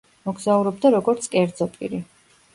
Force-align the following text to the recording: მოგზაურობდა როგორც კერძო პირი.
მოგზაურობდა 0.27 0.91
როგორც 0.95 1.29
კერძო 1.37 1.69
პირი. 1.77 2.03